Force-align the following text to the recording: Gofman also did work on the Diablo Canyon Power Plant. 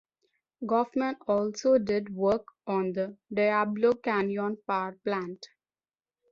Gofman 0.63 1.17
also 1.27 1.77
did 1.77 2.09
work 2.15 2.43
on 2.65 2.91
the 2.93 3.15
Diablo 3.31 3.93
Canyon 3.93 4.57
Power 4.67 4.93
Plant. 4.93 5.45